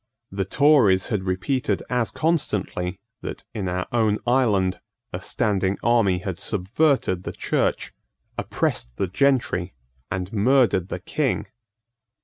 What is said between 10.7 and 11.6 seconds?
the King.